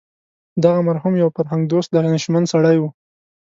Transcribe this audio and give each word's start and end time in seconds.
دغه 0.63 0.79
مرحوم 0.87 1.13
یو 1.21 1.29
فرهنګ 1.35 1.61
دوست 1.71 1.89
دانشمند 1.91 2.49
سړی 2.53 2.77
و. 2.79 2.83